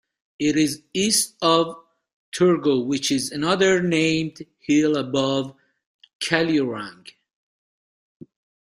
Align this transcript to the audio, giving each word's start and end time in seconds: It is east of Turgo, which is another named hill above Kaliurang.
It 0.39 0.57
is 0.57 0.81
east 0.95 1.35
of 1.43 1.75
Turgo, 2.35 2.79
which 2.83 3.11
is 3.11 3.31
another 3.31 3.83
named 3.83 4.43
hill 4.57 4.97
above 4.97 5.55
Kaliurang. 6.19 7.05